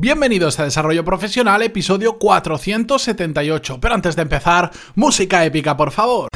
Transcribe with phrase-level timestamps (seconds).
[0.00, 3.80] Bienvenidos a Desarrollo Profesional, episodio 478.
[3.80, 6.28] Pero antes de empezar, música épica, por favor.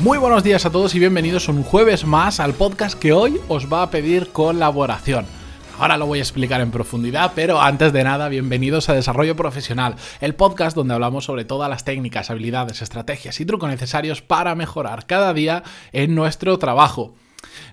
[0.00, 3.66] Muy buenos días a todos y bienvenidos un jueves más al podcast que hoy os
[3.66, 5.37] va a pedir colaboración.
[5.78, 9.94] Ahora lo voy a explicar en profundidad, pero antes de nada, bienvenidos a Desarrollo Profesional,
[10.20, 15.06] el podcast donde hablamos sobre todas las técnicas, habilidades, estrategias y trucos necesarios para mejorar
[15.06, 17.14] cada día en nuestro trabajo.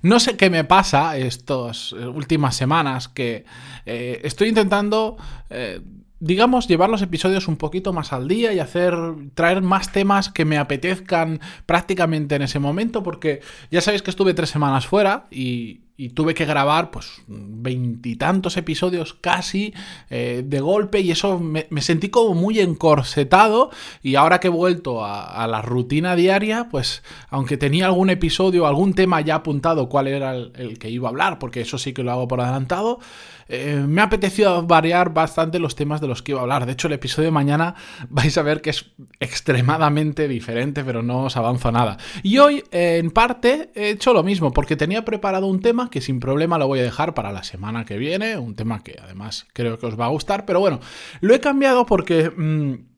[0.04, 3.46] No sé qué me pasa estas últimas semanas que
[3.88, 5.18] eh, estoy intentando
[5.50, 5.82] eh,
[6.20, 8.96] digamos, llevar los episodios un poquito más al día y hacer,
[9.34, 14.36] traer más temas que me apetezcan prácticamente en ese momento, porque ya sabéis que estuve
[14.36, 19.74] tres semanas fuera y, y tuve que grabar pues veintitantos episodios casi
[20.10, 23.70] eh, de golpe y eso me, sentí como muy encorsetado
[24.04, 28.94] y ahora que he vuelto a, la rutina diaria pues aunque tenía algún episodio algún
[28.94, 32.12] tema ya apuntado cuál era el, que iba a hablar porque eso sí que lo
[32.12, 33.00] hago por adelantado
[33.48, 36.66] eh, me ha apetecido variar bastante los temas de los que iba a hablar.
[36.66, 37.76] De hecho el episodio de mañana
[38.10, 38.88] vais a ver que es
[39.20, 41.98] extremadamente diferente pero no os avanzo nada.
[42.24, 46.20] Y hoy en parte he hecho lo mismo porque tenía preparado un tema que sin
[46.20, 49.80] problema lo voy a dejar para la semana que viene, un tema que además creo
[49.80, 50.80] que os va a gustar, pero bueno,
[51.22, 52.32] lo he cambiado porque...
[52.36, 52.95] Mm,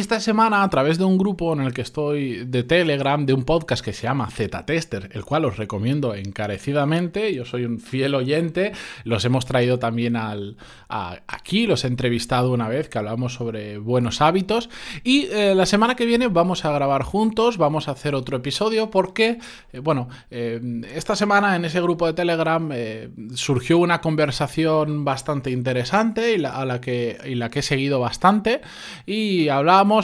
[0.00, 3.44] esta semana, a través de un grupo en el que estoy de Telegram, de un
[3.44, 8.72] podcast que se llama Z-Tester, el cual os recomiendo encarecidamente, yo soy un fiel oyente,
[9.04, 10.58] los hemos traído también al,
[10.88, 14.68] aquí, los he entrevistado una vez que hablamos sobre buenos hábitos,
[15.02, 18.90] y eh, la semana que viene vamos a grabar juntos, vamos a hacer otro episodio,
[18.90, 19.38] porque,
[19.72, 20.60] eh, bueno, eh,
[20.94, 22.70] esta semana en ese grupo de Telegram
[23.34, 28.00] surgió una conversación bastante interesante y la, a la que, y la que he seguido
[28.00, 28.60] bastante,
[29.06, 29.48] y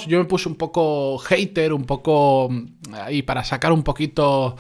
[0.07, 4.57] yo me puse un poco hater, un poco mm, ahí para sacar un poquito...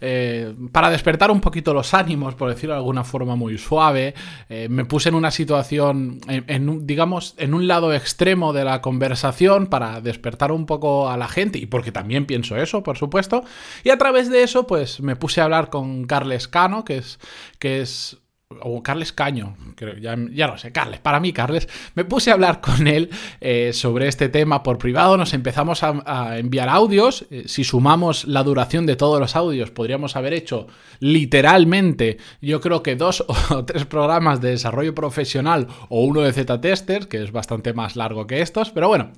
[0.00, 4.14] Eh, para despertar un poquito los ánimos, por decirlo de alguna forma muy suave,
[4.50, 9.68] eh, me puse en una situación, en, digamos, en un lado extremo de la conversación
[9.68, 13.42] para despertar un poco a la gente, y porque también pienso eso, por supuesto,
[13.84, 17.18] y a través de eso, pues me puse a hablar con Carles Cano, que es,
[17.58, 18.18] que es
[18.60, 19.56] o Carles Caño,
[20.00, 24.06] ya, no sé, Carles, para mí Carles, me puse a hablar con él eh, sobre
[24.06, 28.94] este tema por privado, nos empezamos a, enviar audios, eh, si sumamos la duración de
[28.94, 30.68] todos los audios podríamos haber hecho
[31.00, 37.06] literalmente yo creo que dos o tres programas de desarrollo profesional o uno de Z-Testers,
[37.06, 39.10] que es bastante más largo que estos, pero bueno,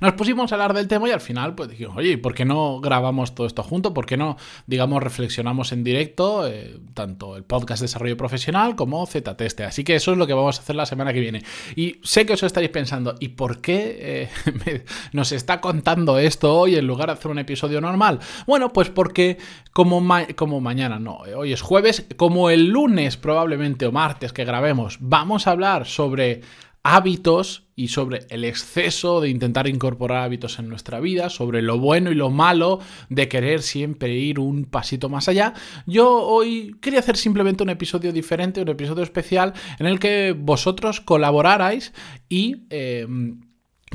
[0.00, 2.80] nos pusimos a hablar del tema y al final, pues dijimos, oye, ¿por qué no
[2.80, 3.94] grabamos todo esto junto?
[3.94, 9.64] ¿Por qué no, digamos, reflexionamos en directo eh, tanto el podcast Desarrollo Profesional como Z-Teste?
[9.64, 11.42] Así que eso es lo que vamos a hacer la semana que viene.
[11.74, 14.30] Y sé que os estaréis pensando, ¿y por qué
[14.64, 18.20] eh, nos está contando esto hoy en lugar de hacer un episodio normal?
[18.46, 19.38] Bueno, pues porque
[19.72, 20.02] como,
[20.36, 25.46] como mañana, no, hoy es jueves, como el lunes probablemente o martes que grabemos, vamos
[25.46, 26.40] a hablar sobre
[26.82, 32.10] hábitos y sobre el exceso de intentar incorporar hábitos en nuestra vida, sobre lo bueno
[32.10, 35.52] y lo malo de querer siempre ir un pasito más allá,
[35.84, 41.00] yo hoy quería hacer simplemente un episodio diferente, un episodio especial en el que vosotros
[41.00, 41.92] colaborarais
[42.28, 42.66] y...
[42.70, 43.42] Em,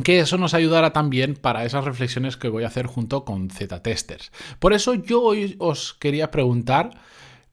[0.05, 4.31] que eso nos ayudará también para esas reflexiones que voy a hacer junto con Z-Testers.
[4.57, 6.91] Por eso yo hoy os quería preguntar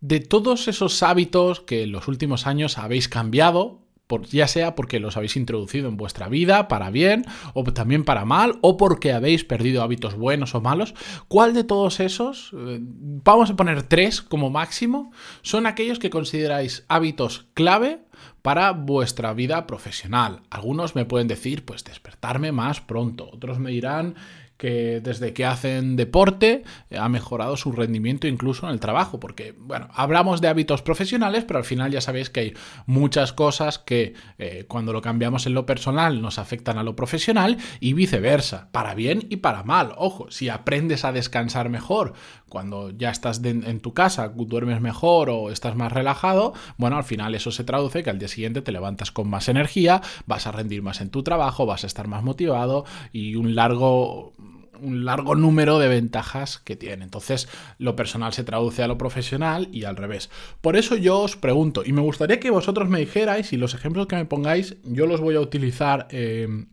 [0.00, 3.83] de todos esos hábitos que en los últimos años habéis cambiado,
[4.30, 7.24] ya sea porque los habéis introducido en vuestra vida para bien
[7.54, 10.94] o también para mal o porque habéis perdido hábitos buenos o malos,
[11.28, 16.84] ¿cuál de todos esos, eh, vamos a poner tres como máximo, son aquellos que consideráis
[16.88, 18.00] hábitos clave
[18.42, 20.40] para vuestra vida profesional?
[20.50, 24.14] Algunos me pueden decir, pues despertarme más pronto, otros me dirán
[24.58, 29.54] que desde que hacen deporte eh, ha mejorado su rendimiento incluso en el trabajo, porque,
[29.56, 32.54] bueno, hablamos de hábitos profesionales, pero al final ya sabéis que hay
[32.84, 37.56] muchas cosas que eh, cuando lo cambiamos en lo personal nos afectan a lo profesional
[37.80, 39.94] y viceversa, para bien y para mal.
[39.96, 42.14] Ojo, si aprendes a descansar mejor
[42.49, 47.34] cuando ya estás en tu casa, duermes mejor o estás más relajado, bueno, al final
[47.34, 50.82] eso se traduce que al día siguiente te levantas con más energía, vas a rendir
[50.82, 54.32] más en tu trabajo, vas a estar más motivado y un largo
[54.80, 57.04] un largo número de ventajas que tiene.
[57.04, 57.48] Entonces,
[57.78, 60.30] lo personal se traduce a lo profesional y al revés.
[60.60, 64.06] Por eso yo os pregunto, y me gustaría que vosotros me dijerais, y los ejemplos
[64.06, 66.08] que me pongáis, yo los voy a utilizar.
[66.10, 66.66] Eh,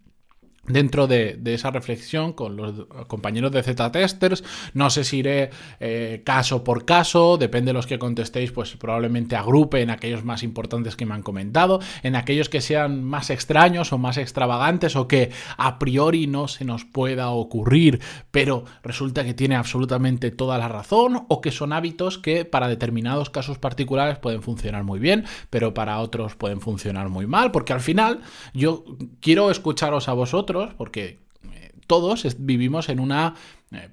[0.67, 4.43] dentro de, esa reflexión con los compañeros de Z-Testers.
[4.73, 9.35] No sé si iré eh, caso por caso, depende de los que contestéis, pues probablemente
[9.35, 13.93] agrupe en aquellos más importantes que me han comentado, en aquellos que sean más extraños
[13.93, 18.01] o más extravagantes o que a priori no se nos pueda ocurrir,
[18.31, 23.29] pero resulta que tiene absolutamente toda la razón o que son hábitos que para determinados
[23.29, 27.81] casos particulares pueden funcionar muy bien, pero para otros pueden funcionar muy mal, porque al
[27.81, 28.21] final
[28.53, 28.83] yo
[29.21, 31.19] quiero escucharos a vosotros, porque
[31.53, 33.35] eh, todos vivimos en una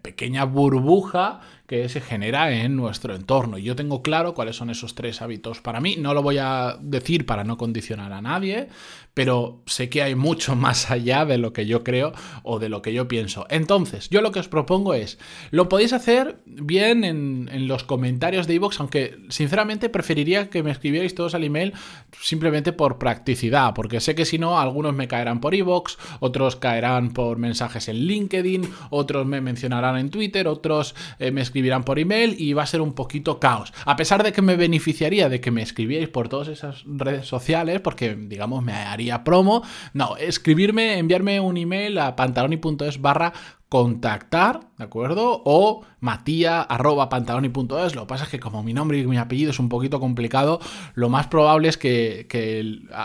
[0.02, 1.40] pequeña burbuja
[1.72, 3.56] que se genera en nuestro entorno.
[3.56, 5.96] Y yo tengo claro cuáles son esos tres hábitos para mí.
[5.96, 8.69] No lo voy a decir para no condicionar a nadie,
[9.14, 12.82] pero sé que hay mucho más allá de lo que yo creo o de lo
[12.82, 13.46] que yo pienso.
[13.48, 15.19] Entonces, yo lo que os propongo es,
[15.50, 21.14] lo podéis hacer bien en, los comentarios de iVoox, aunque sinceramente preferiría que me escribierais
[21.14, 21.72] todos al email
[22.20, 27.12] simplemente por practicidad, porque sé que si no, algunos me caerán por iVoox, otros caerán
[27.12, 32.34] por mensajes en LinkedIn, otros me mencionarán en Twitter, otros eh, me escribirán por email
[32.38, 33.72] y va a ser un poquito caos.
[33.84, 37.80] A pesar de que me beneficiaría de que me escribierais por todas esas redes sociales,
[37.80, 39.62] porque digamos me haría promo,
[39.92, 43.32] no, escribirme, enviarme un email a pantaloni.es barra
[43.72, 45.40] contactar, ¿de acuerdo?
[45.46, 47.94] O matia.pantaloni.es.
[47.94, 50.60] Lo que pasa es que como mi nombre y mi apellido es un poquito complicado,
[50.92, 52.26] lo más probable es que,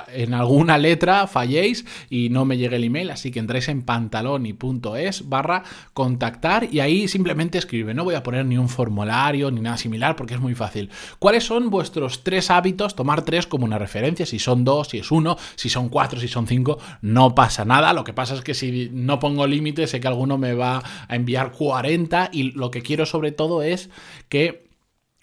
[0.10, 5.30] en alguna letra falléis y no me llegue el email, así que entréis en pantaloni.es
[5.30, 7.94] barra contactar y ahí simplemente escribe.
[7.94, 10.90] No voy a poner ni un formulario ni nada similar porque es muy fácil.
[11.18, 12.94] ¿Cuáles son vuestros tres hábitos?
[12.94, 16.28] Tomar tres como una referencia, si son dos, si es uno, si son cuatro, si
[16.28, 17.94] son cinco, no pasa nada.
[17.94, 21.16] Lo que pasa es que si no pongo límites, sé que alguno me va a
[21.16, 23.90] enviar 40 y lo que quiero sobre todo es
[24.30, 24.68] que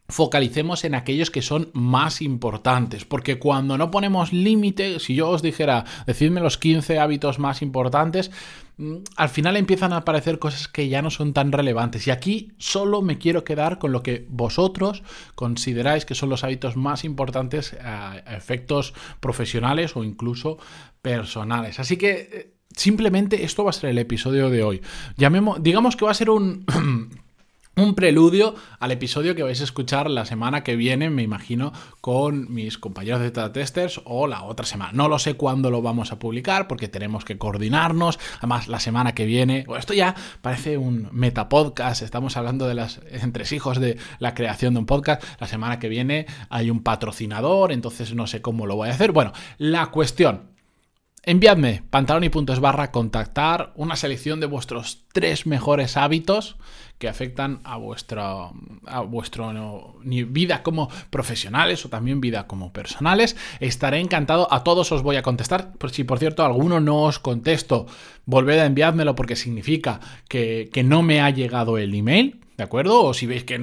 [0.08, 5.42] focalicemos en aquellos que son más importantes, porque cuando no ponemos límite, si yo os
[5.42, 8.30] dijera, decidme los 15 hábitos más importantes,
[8.76, 12.06] mm, al final empiezan a aparecer cosas que ya no son tan relevantes.
[12.06, 15.02] Y aquí solo me quiero quedar con lo que vosotros
[15.34, 20.58] consideráis que son los hábitos más importantes a efectos profesionales o incluso
[21.00, 21.80] personales.
[21.80, 24.82] Así que eh, simplemente esto va a ser el episodio de hoy.
[25.16, 26.64] Llamemos, digamos que va a ser un...
[27.76, 32.52] un preludio al episodio que vais a escuchar la semana que viene, me imagino, con
[32.52, 34.92] mis compañeros de Tata Testers o la otra semana.
[34.92, 38.18] No lo sé cuándo lo vamos a publicar porque tenemos que coordinarnos.
[38.38, 43.80] Además, la semana que viene, esto ya parece un metapodcast, estamos hablando de los entresijos
[43.80, 45.22] de la creación de un podcast.
[45.40, 49.12] La semana que viene hay un patrocinador, entonces no sé cómo lo voy a hacer.
[49.12, 50.53] Bueno, la cuestión,
[51.26, 56.56] Enviadme pantaloni.es barra contactar una selección de vuestros tres mejores hábitos
[56.98, 58.50] que afectan a vuestra
[58.86, 63.36] a vuestro vida como profesionales o también vida como personales.
[63.60, 64.52] Estaré encantado.
[64.52, 65.72] A todos os voy a contestar.
[65.90, 67.86] Si por cierto alguno no os contesto,
[68.26, 72.43] volved a enviármelo porque significa que, que no me ha llegado el email.
[72.56, 73.02] ¿De acuerdo?
[73.02, 73.58] O si veis que,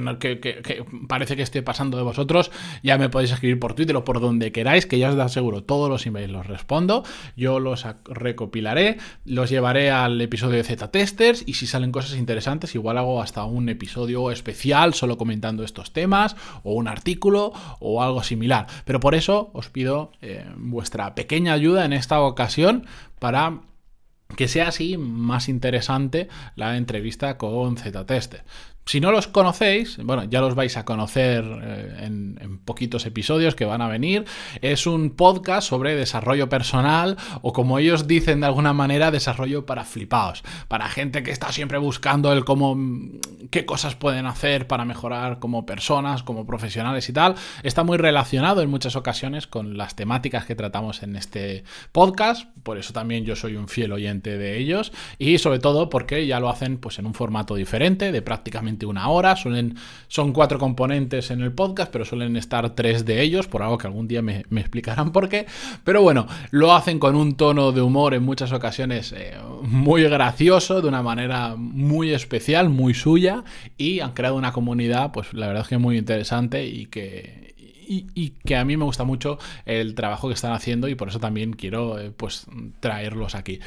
[1.08, 2.52] parece que esté pasando de vosotros,
[2.84, 5.90] ya me podéis escribir por Twitter o por donde queráis, que ya os aseguro, todos
[5.90, 7.04] los emails los respondo.
[7.38, 12.98] Yo los recopilaré, los llevaré al episodio de Z-Testers y si salen cosas interesantes, igual
[12.98, 18.68] hago hasta un episodio especial solo comentando estos temas o un artículo o algo similar.
[18.84, 22.86] Pero por eso os pido eh, vuestra pequeña ayuda en esta ocasión
[23.20, 23.62] para
[24.36, 28.44] que sea así más interesante la entrevista con Z-Tester.
[28.86, 33.66] Si no los conocéis, bueno, ya los vais a conocer eh, en, poquitos episodios que
[33.66, 34.25] van a venir.
[34.62, 39.83] Es un podcast sobre desarrollo personal o como ellos dicen de alguna manera, desarrollo para
[39.83, 40.44] flipaos.
[40.68, 42.78] Para gente que está siempre buscando el cómo,
[43.50, 47.35] qué cosas pueden hacer para mejorar como personas, como profesionales y tal.
[47.64, 52.47] Está muy relacionado en muchas ocasiones con las temáticas que tratamos en este podcast.
[52.64, 54.92] Por eso también yo soy un fiel oyente de ellos.
[55.18, 59.09] Y sobre todo porque ya lo hacen pues en un formato diferente, de prácticamente una
[59.09, 59.35] hora.
[59.35, 59.75] Suelen,
[60.07, 63.87] son cuatro componentes en el podcast, pero suelen estar tres de ellos, por algo que
[63.87, 65.45] algún día me, explicarán por qué.
[65.83, 70.81] Pero bueno, lo hacen con un tono de humor en muchas ocasiones eh, muy gracioso,
[70.81, 73.44] de una manera muy especial, muy suya,
[73.78, 77.51] y han creado una comunidad, pues la verdad es que muy interesante y que,
[77.92, 81.19] y, que a mí me gusta mucho el trabajo que están haciendo y por eso
[81.19, 82.48] también quiero eh, pues
[82.80, 83.60] traerlos aquí.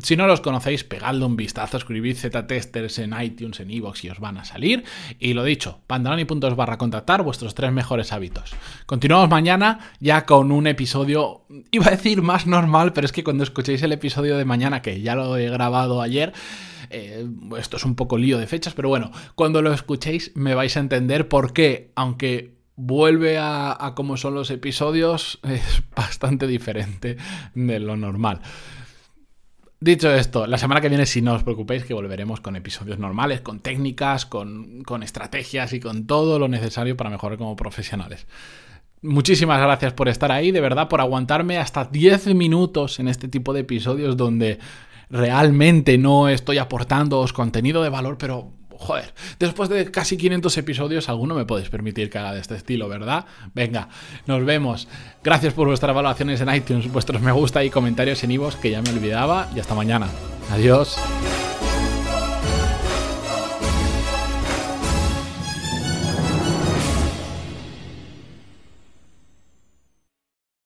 [0.00, 4.20] Si no los conocéis, pegadle un vistazo, escribid Z-Testers en iTunes, en Evox y os
[4.20, 4.84] van a salir.
[5.18, 8.54] Y lo dicho, pantaloni.es barra contactar vuestros tres mejores hábitos.
[8.86, 13.44] Continuamos mañana ya con un episodio, iba a decir más normal, pero es que cuando
[13.44, 16.32] escuchéis el episodio de mañana, que ya lo he grabado ayer,
[16.88, 17.26] eh,
[17.58, 20.80] esto es un poco lío de fechas, pero bueno, cuando lo escuchéis me vais a
[20.80, 27.16] entender por qué, aunque vuelve a, a cómo son los episodios, es bastante diferente
[27.54, 28.40] de lo normal.
[29.82, 33.40] Dicho esto, la semana que viene, si no os preocupéis, que volveremos con episodios normales,
[33.40, 38.28] con técnicas, con, con estrategias y con todo lo necesario para mejorar como profesionales.
[39.00, 43.52] Muchísimas gracias por estar ahí, de verdad, por aguantarme hasta 10 minutos en este tipo
[43.52, 44.60] de episodios donde
[45.10, 51.34] realmente no estoy aportándoos contenido de valor, pero joder, después de casi 500 episodios, alguno
[51.34, 53.24] me podéis permitir que haga de este estilo, ¿verdad?
[53.54, 53.88] Venga,
[54.26, 54.88] nos vemos.
[55.22, 58.82] Gracias por vuestras evaluaciones en iTunes, vuestros me gusta y comentarios en iVoox, que ya
[58.82, 60.08] me olvidaba, y hasta mañana.
[60.50, 60.98] Adiós.